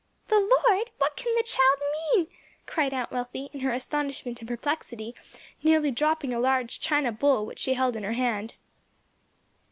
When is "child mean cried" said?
1.43-2.91